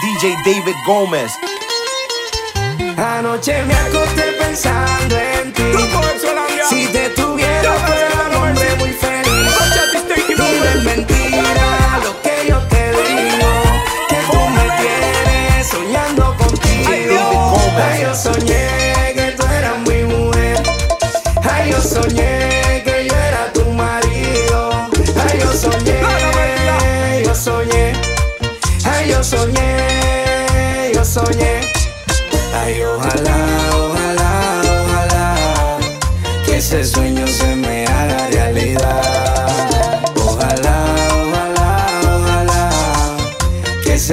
[0.00, 1.32] DJ David Gómez.
[2.96, 5.62] Anoche me acosté pensando en ti.
[6.68, 7.43] Si te tuviera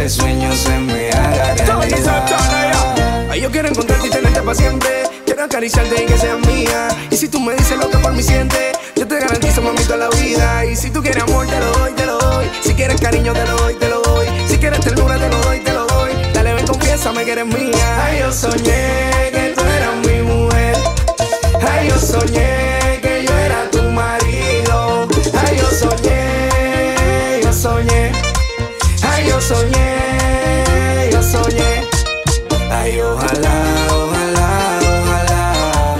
[0.05, 3.35] ese sueño se me haga realidad.
[3.39, 4.89] Yo quiero encontrarte y tenerte para siempre.
[5.25, 6.87] Quiero acariciarte y que seas mía.
[7.09, 10.09] Y si tú me dices lo que por mí sientes, yo te garantizo, mamito, la
[10.09, 10.65] vida.
[10.65, 12.49] Y si tú quieres amor, te lo doy, te lo doy.
[12.63, 14.27] Si quieres cariño, te lo doy, te lo doy.
[14.47, 16.11] Si quieres ternura, te lo doy, te lo doy.
[16.33, 18.05] Dale, ven, confiésame que eres mía.
[18.05, 20.77] Ay, yo soñé que tú eras mi mujer.
[21.67, 22.99] Ay, yo soñé.
[23.01, 28.30] que yo era tu marido Ay, yo soñé, yo soñé
[29.41, 31.83] soñé, yo soñé.
[32.69, 33.55] Ay, ojalá,
[33.89, 35.97] ojalá, ojalá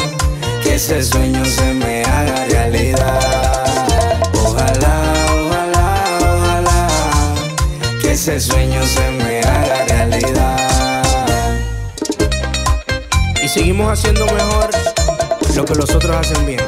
[0.64, 3.20] que ese sueño se me haga realidad.
[4.46, 4.96] Ojalá,
[5.34, 5.86] ojalá,
[6.22, 6.88] ojalá
[8.02, 11.04] que ese sueño se me haga realidad.
[13.44, 14.70] Y seguimos haciendo mejor
[15.56, 16.62] lo que los otros hacen bien.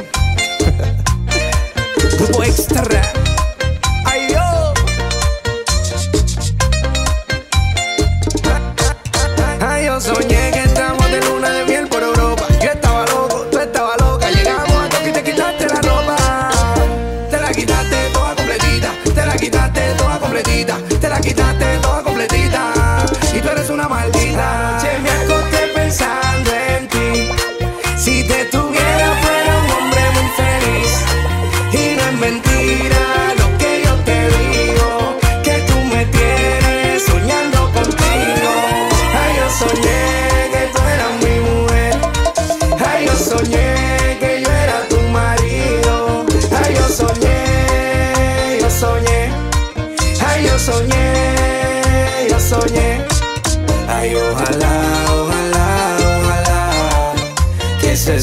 [2.18, 3.23] Grupo Extra.
[50.34, 53.00] Ay, yo soñé, yo soñé.
[53.88, 54.72] Ay, ojalá,
[55.20, 56.60] ojalá, ojalá.
[57.80, 58.20] Que se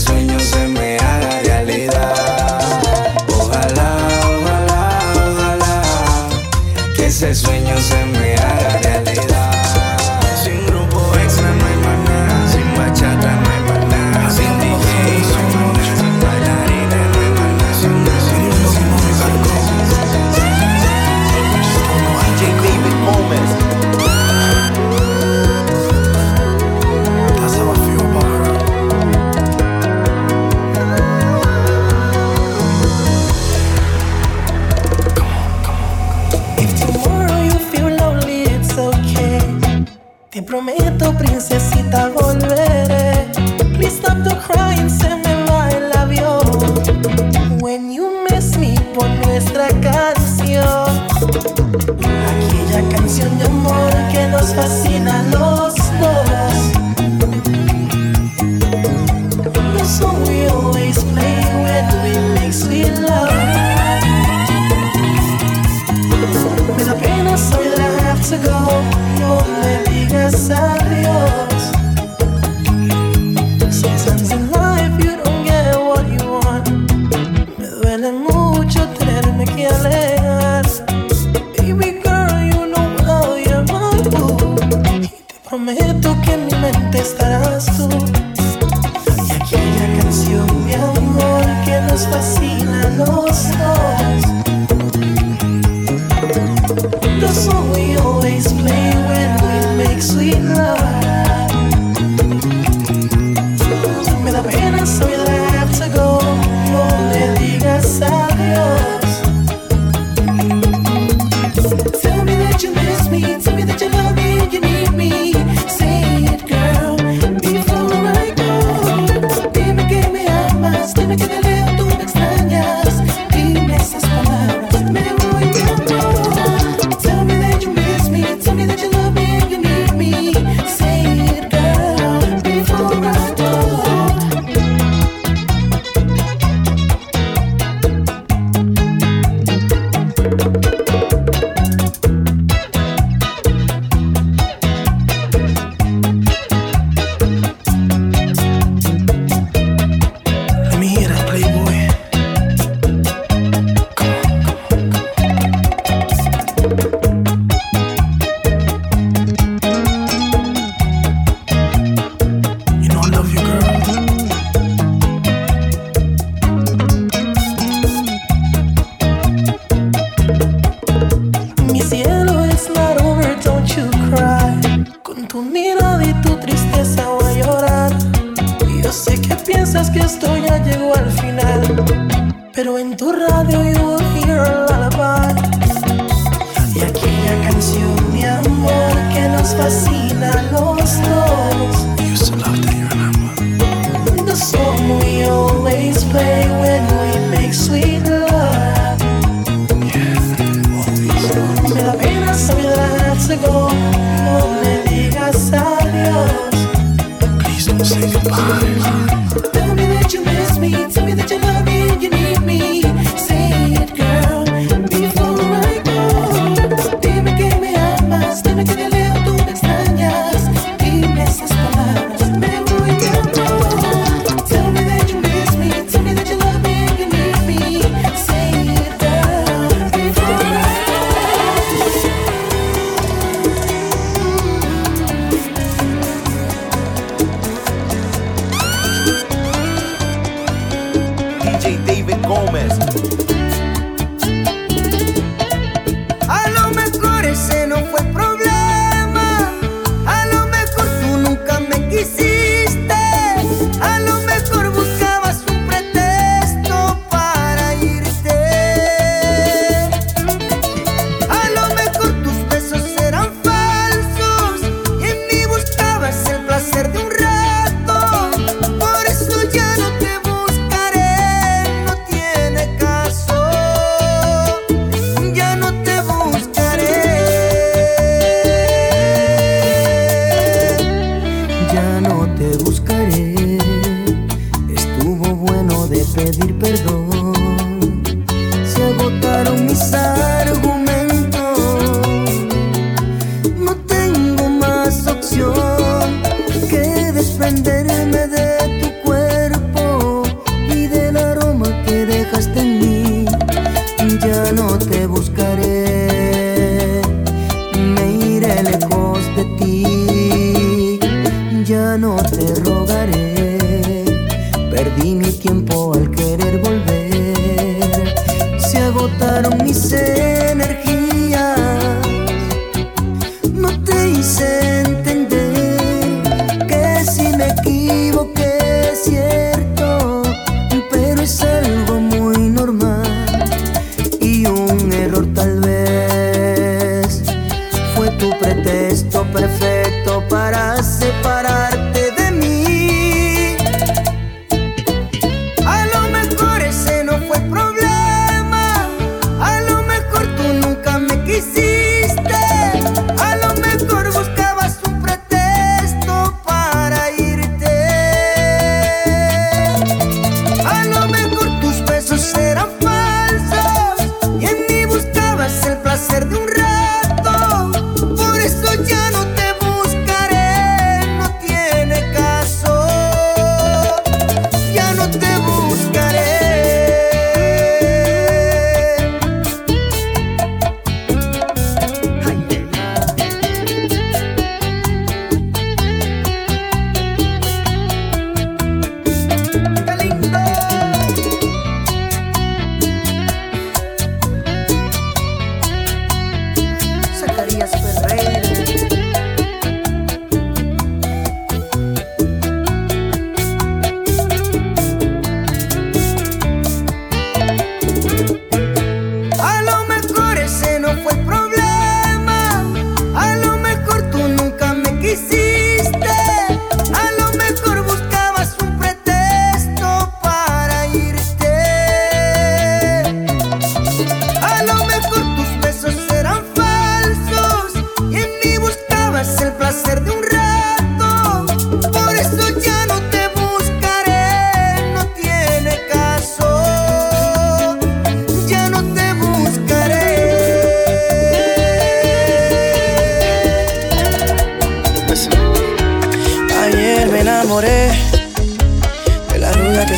[68.33, 68.83] ago,
[69.19, 71.50] no me digas adiós.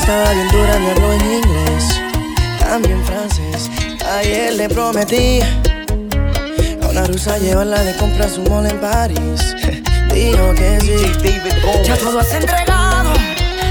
[0.03, 2.01] estaba bien dura, me habló en inglés,
[2.59, 3.71] también francés.
[4.17, 5.39] Ayer le prometí
[6.81, 9.55] a una rusa llevarla de compra a su en París.
[10.13, 11.85] Dijo que sí.
[11.85, 13.13] Ya todo has entregado,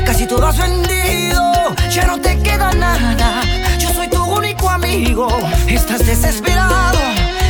[0.06, 1.52] casi todo has vendido.
[1.90, 3.42] Ya no te queda nada.
[3.78, 5.28] Yo soy tu único amigo.
[5.68, 6.98] Estás desesperado,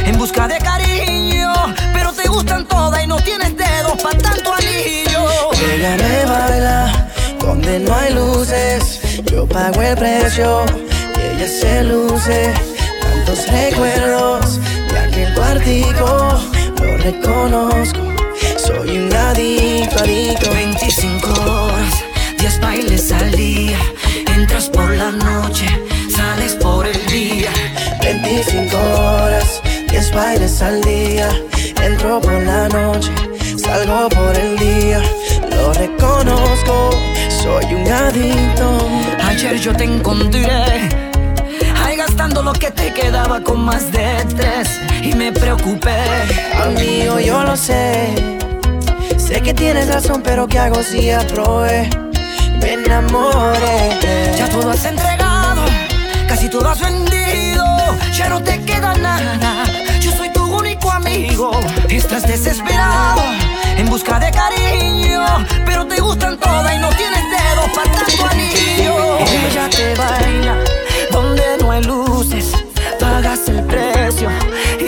[0.04, 1.52] en busca de cariño.
[1.92, 5.52] Pero te gustan todas y no tienes dedos para tanto anillo.
[5.72, 7.12] Ella me baila
[7.42, 9.00] donde no hay luces.
[9.24, 10.64] Yo pago el precio
[11.16, 12.52] y ella se luce.
[13.00, 16.40] Tantos recuerdos de aquel cuartico,
[16.80, 18.00] lo reconozco.
[18.56, 20.50] Soy un adicto, adicto.
[20.50, 22.04] 25 horas,
[22.38, 23.78] 10 bailes al día.
[24.34, 25.66] Entras por la noche,
[26.14, 27.50] sales por el día.
[28.02, 31.28] 25 horas, 10 bailes al día.
[31.82, 33.10] Entro por la noche,
[33.56, 35.02] salgo por el día.
[35.50, 36.90] Lo reconozco,
[37.42, 38.78] soy un adicto.
[39.24, 40.46] Ayer yo te encontré.
[41.82, 44.68] Ahí gastando lo que te quedaba con más de tres.
[45.02, 45.98] Y me preocupé.
[46.62, 48.14] Amigo, yo lo sé.
[49.16, 51.90] Sé que tienes razón, pero ¿qué hago si aprobé?
[52.60, 53.78] Me enamoré.
[54.38, 55.62] Ya todo has entregado,
[56.28, 57.64] casi todo has vendido.
[58.16, 59.61] Ya no te queda nada.
[61.04, 61.50] Amigo.
[61.88, 63.22] Estás desesperado
[63.76, 65.24] en busca de cariño,
[65.66, 69.18] pero te gustan todas y no tienes dedos para tanto anillo.
[69.18, 70.56] Ella te baila
[71.10, 72.52] donde no hay luces,
[73.00, 74.28] pagas el precio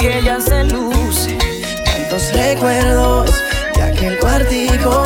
[0.01, 1.37] y ella se luce.
[1.85, 3.31] Tantos recuerdos
[3.75, 5.05] de aquel cuartico,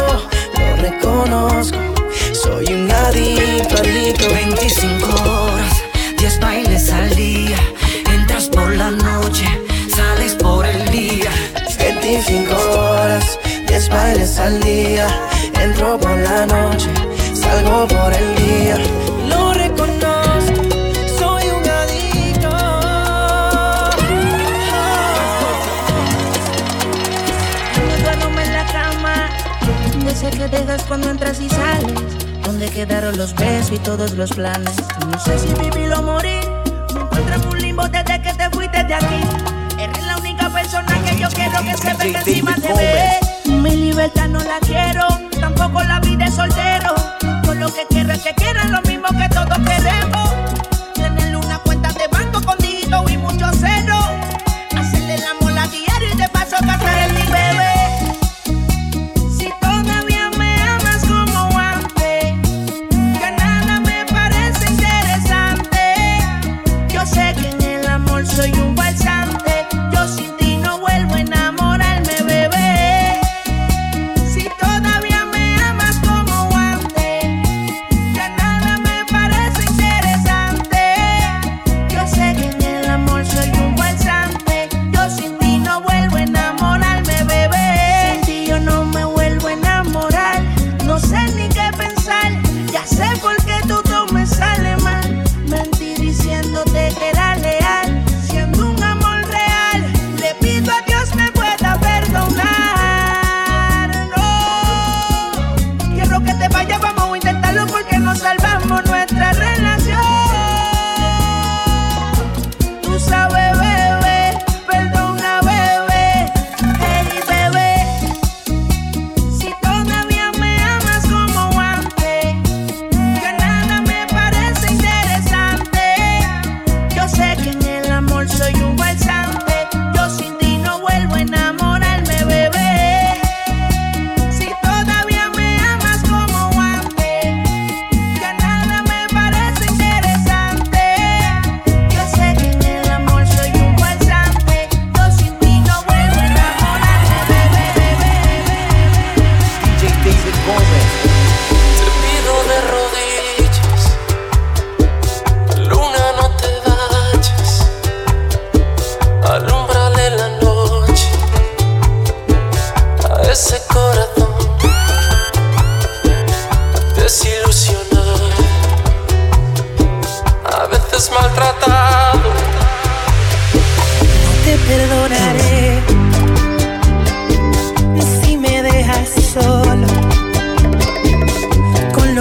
[0.58, 1.78] lo reconozco.
[2.34, 4.28] Soy un adicto, adicto.
[4.28, 5.82] 25 horas,
[6.18, 7.56] 10 bailes al día.
[13.78, 15.06] 10 bailes al día.
[15.62, 16.90] Entro por la noche,
[17.32, 18.76] salgo por el día.
[19.28, 20.62] Lo reconozco,
[21.16, 22.50] soy un adicto.
[28.02, 29.28] duermo en la cama.
[30.04, 31.94] De ese que dejas cuando entras y sales.
[32.42, 34.75] Donde quedaron los besos y todos los planes.
[35.08, 36.42] No sé si vivir o morir.
[36.94, 39.20] Me encuentro en un limbo desde que te fuiste de aquí.
[39.78, 43.27] Eres la única persona que yo quiero que se venga encima de mí.
[43.49, 45.07] Mi libertad no la quiero,
[45.40, 46.95] tampoco la vida de soltero.
[47.45, 50.27] Yo lo que quiero es que quieran lo mismo que todos queremos.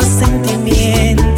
[0.08, 1.37] sentimientos.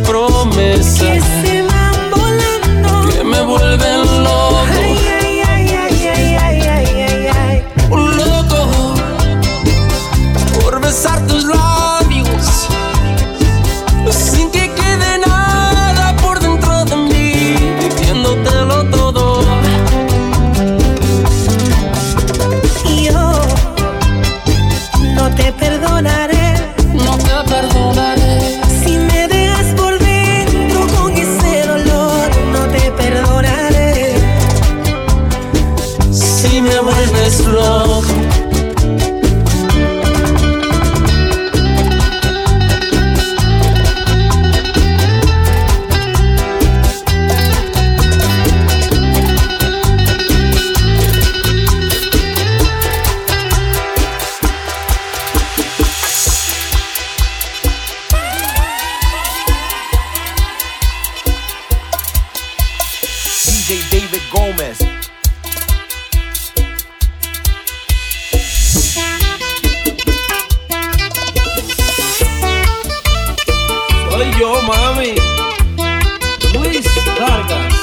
[0.00, 1.13] promesas.
[74.44, 75.14] Yo, mami.
[76.52, 76.86] Luis
[77.18, 77.74] Vargas.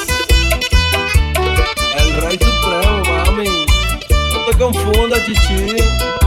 [1.97, 3.65] El rey supremo, mami.
[4.31, 6.20] No te confundas, chichi.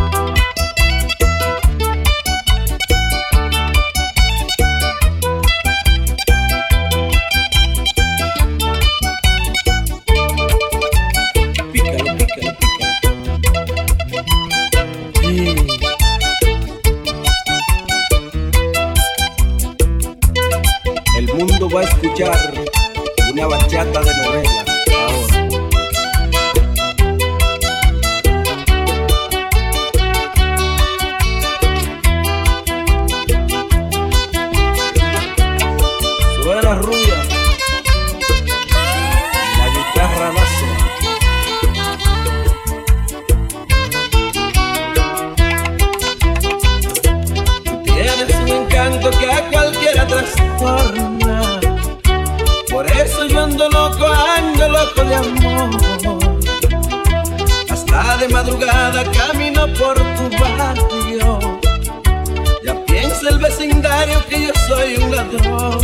[64.28, 65.80] Que yo soy un ladrón.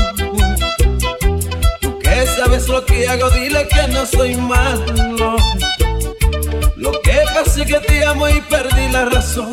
[1.80, 5.36] Tú que sabes lo que hago, dile que no soy malo.
[6.76, 9.52] Lo que pasa es que te amo y perdí la razón.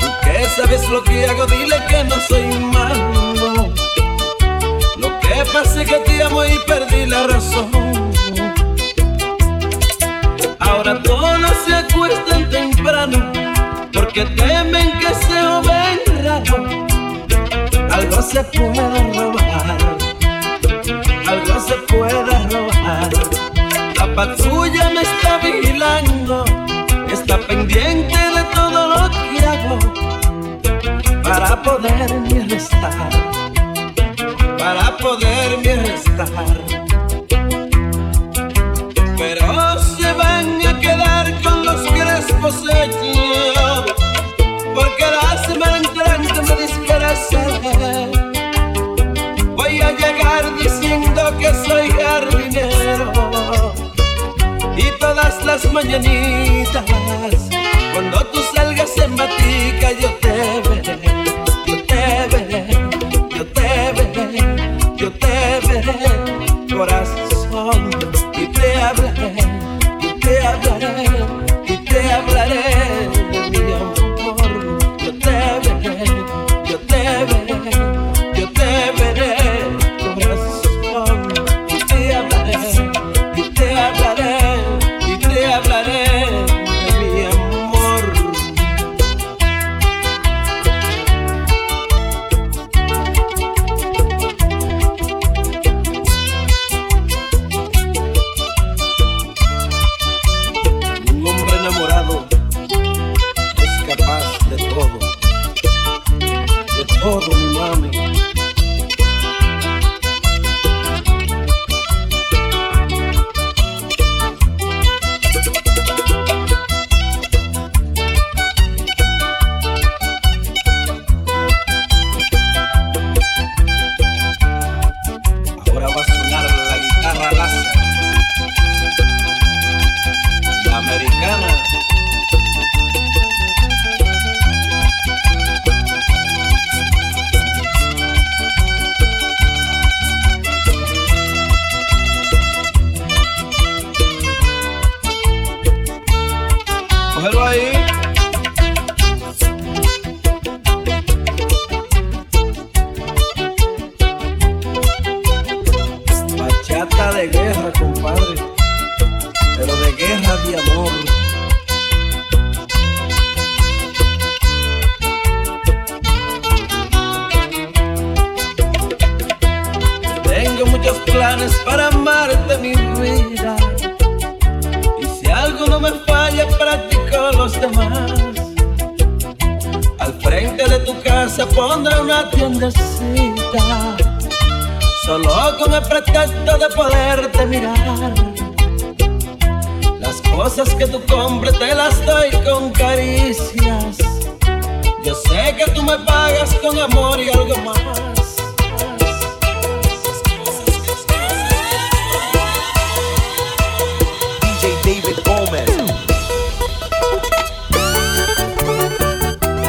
[0.00, 3.72] Tú que sabes lo que hago, dile que no soy malo.
[4.96, 7.70] Lo que pasa es que te amo y perdí la razón.
[10.60, 13.32] Ahora todos se acuestan temprano
[13.92, 16.07] porque temen que se joven
[17.90, 19.78] Algo se puede robar,
[21.28, 23.10] algo se puede robar.
[23.96, 26.44] La patrulla me está vigilando,
[27.12, 29.78] está pendiente de todo lo que hago
[31.22, 33.10] para poderme arrestar,
[34.58, 36.28] para poderme arrestar.
[39.16, 43.27] Pero se van a quedar con los crespos hechos,
[49.56, 53.12] Voy a llegar diciendo que soy jardinero.
[54.76, 56.84] Y todas las mañanitas
[57.92, 59.16] cuando tú salgas en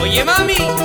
[0.10, 0.79] Oye mami.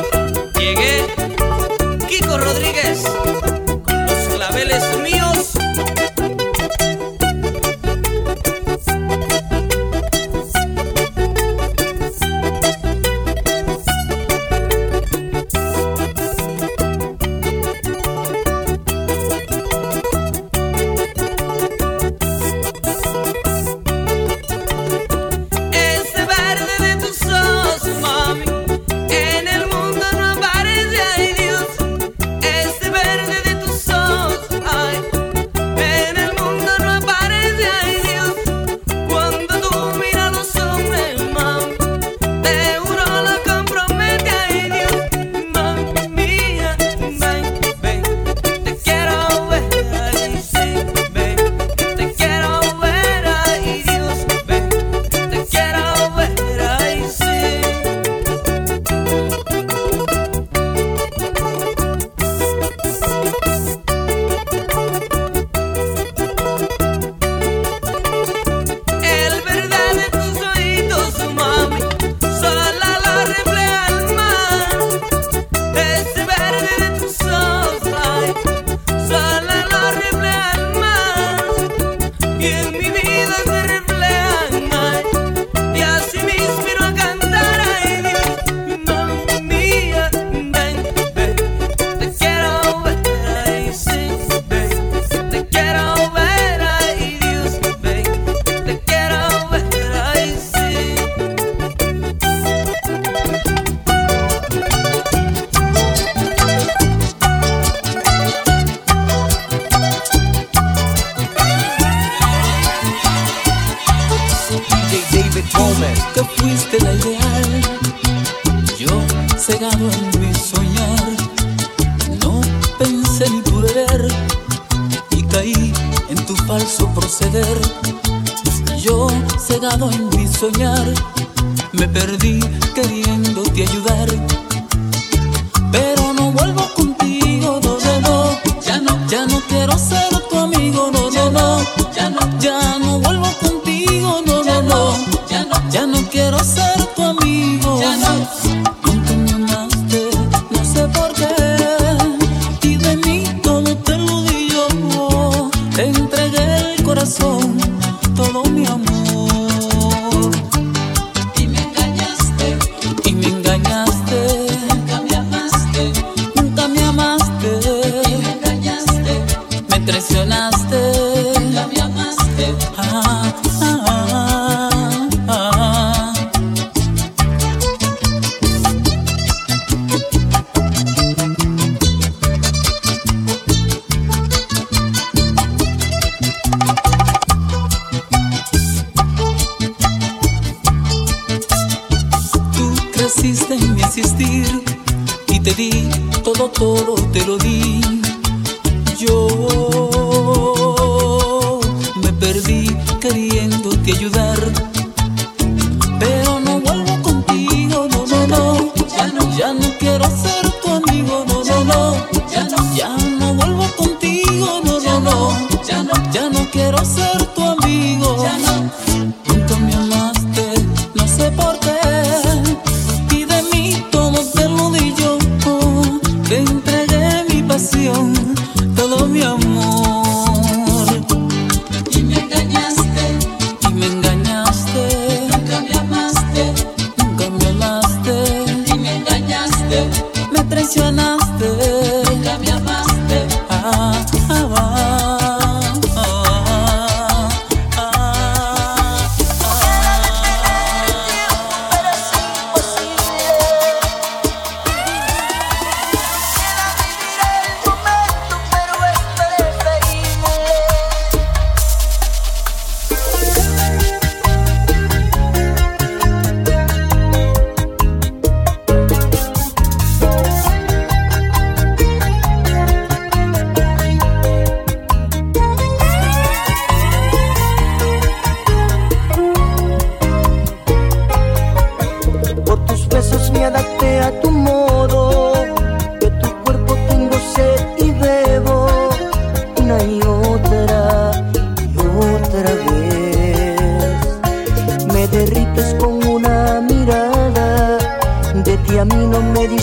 [145.74, 145.98] Ya no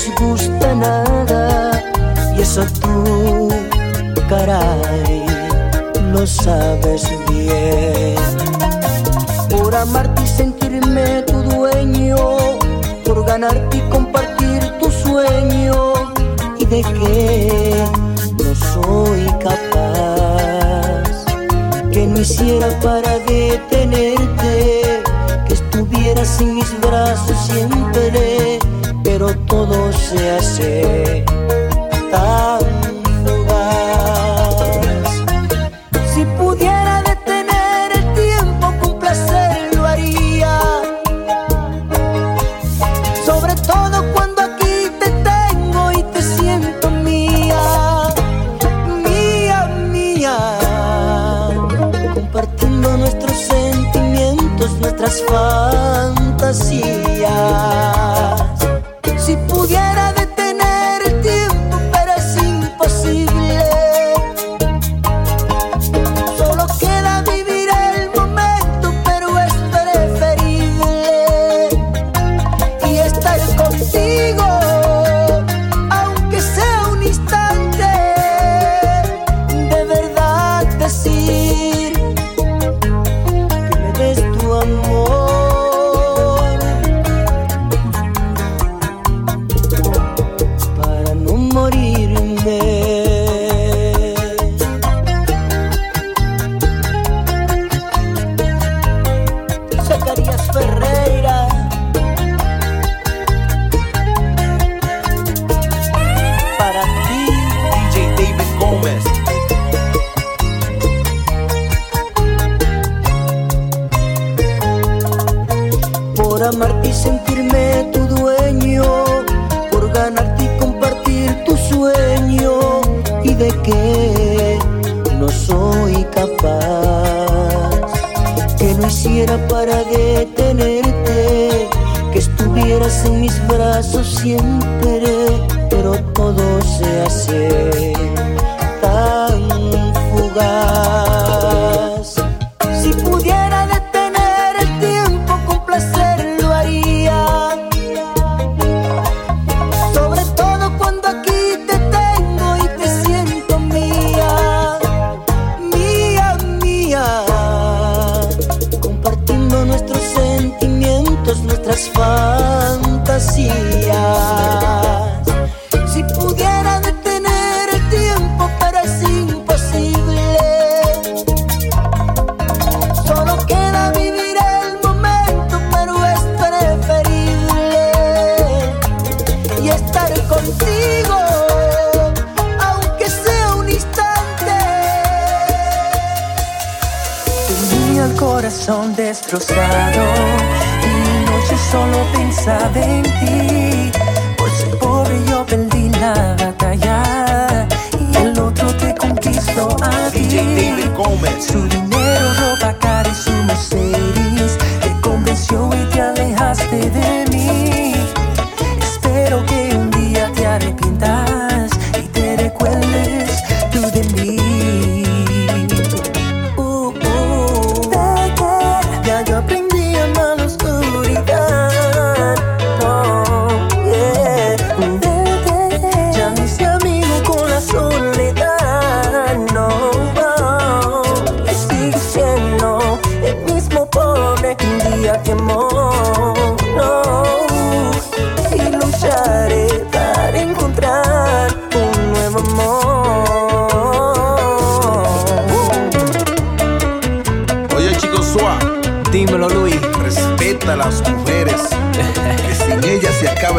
[0.02, 1.84] nos gusta nada
[2.36, 3.50] y eso tú,
[4.30, 5.26] caray,
[6.12, 8.16] lo sabes bien.
[9.50, 12.18] Por amarte y sentirme tu dueño,
[13.06, 15.94] por ganarte y compartir tu sueño
[16.58, 17.84] y de qué
[18.44, 21.26] no soy capaz
[21.92, 25.04] que no hiciera para detenerte,
[25.48, 28.51] que estuvieras en mis brazos siempre
[29.48, 31.26] todo se hace
[32.12, 32.61] tarde.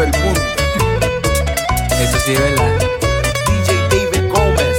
[0.01, 0.41] El mundo.
[2.01, 2.79] Eso sí es verdad.
[3.45, 4.77] DJ David Gómez.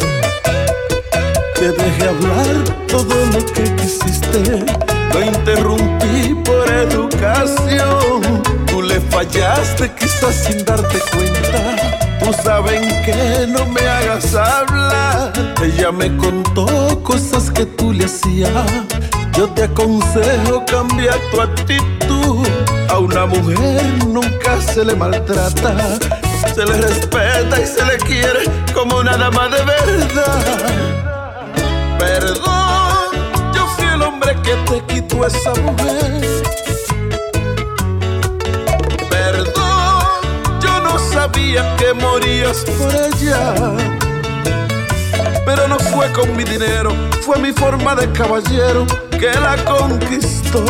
[1.55, 4.65] Te dejé hablar todo lo que quisiste.
[5.13, 8.43] Lo interrumpí por educación.
[8.67, 12.19] Tú le fallaste quizás sin darte cuenta.
[12.19, 15.33] Tú saben que no me hagas hablar.
[15.63, 18.51] Ella me contó cosas que tú le hacías.
[19.37, 22.74] Yo te aconsejo cambiar tu actitud.
[22.89, 25.99] A una mujer nunca se le maltrata.
[26.55, 31.05] Se le respeta y se le quiere como una dama de verdad.
[31.99, 33.09] Perdón,
[33.55, 36.23] yo fui el hombre que te quitó esa mujer.
[39.11, 40.05] Perdón,
[40.61, 43.55] yo no sabía que morías por ella.
[45.45, 46.93] Pero no fue con mi dinero,
[47.23, 48.87] fue mi forma de caballero
[49.19, 50.65] que la conquistó.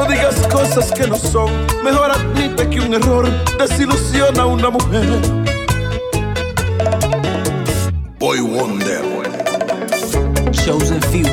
[0.00, 1.52] No digas cosas que no son,
[1.84, 5.06] mejor admite que un error desilusiona a una mujer.
[8.18, 9.02] Boy Wonder.
[10.52, 11.26] Chosen few.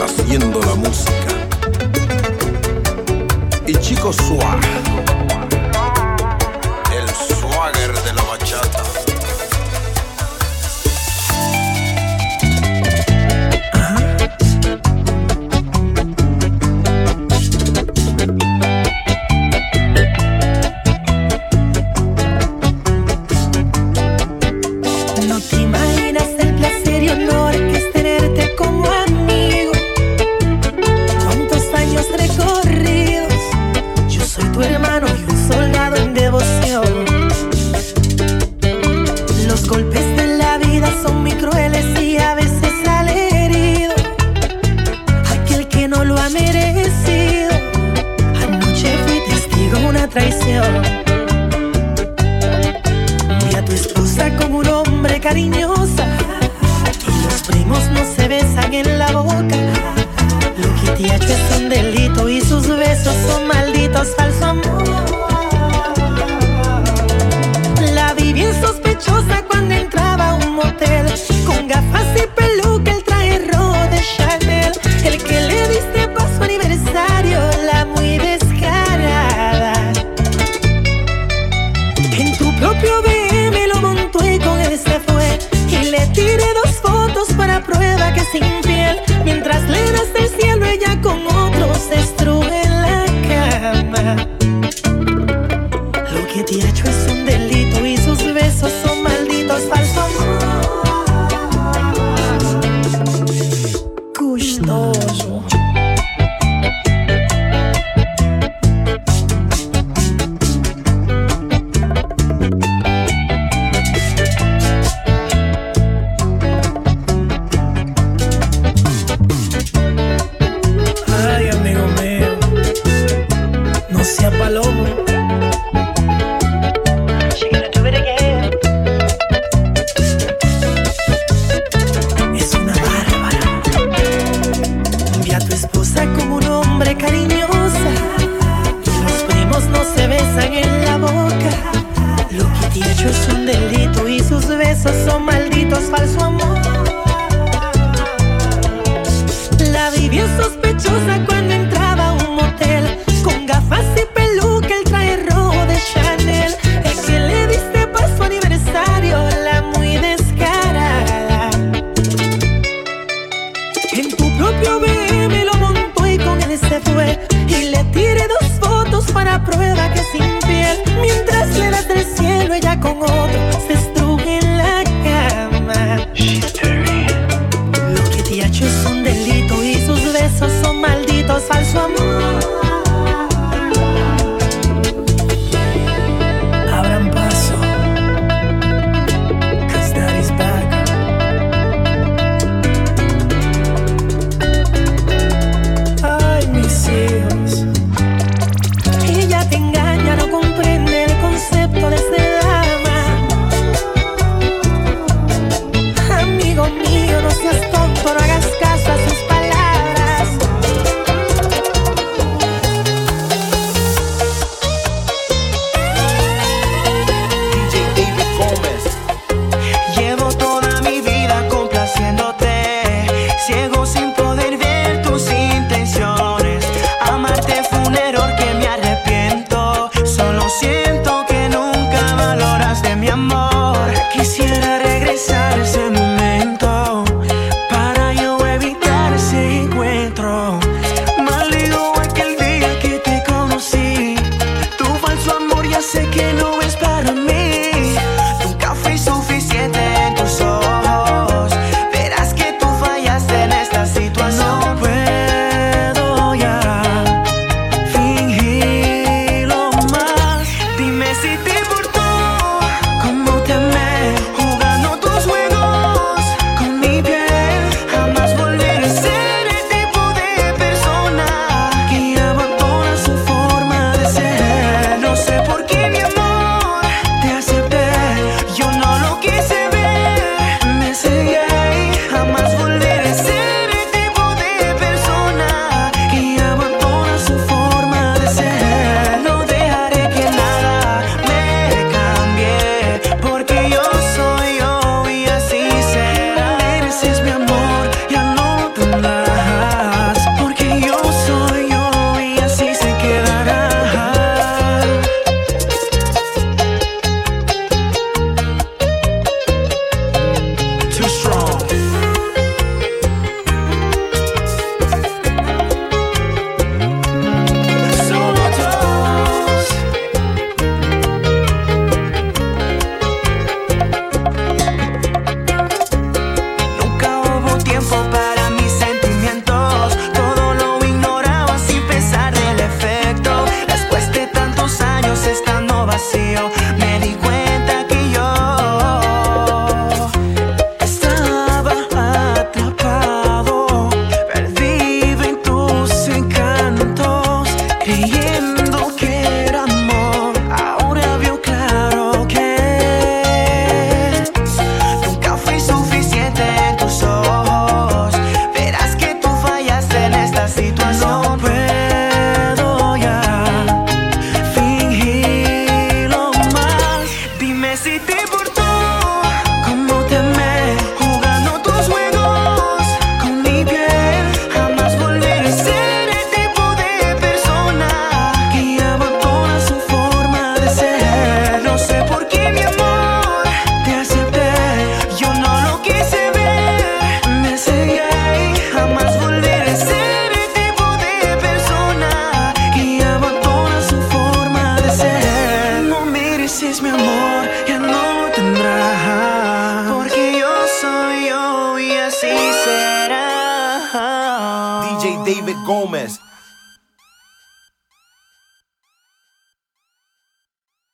[0.00, 1.34] Haciendo la música.
[3.66, 4.60] Y Chico Suá.